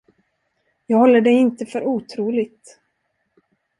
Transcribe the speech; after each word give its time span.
Jag 0.85 0.97
håller 0.97 1.21
det 1.21 1.29
inte 1.31 1.65
för 1.65 1.83
otroligt. 1.85 2.79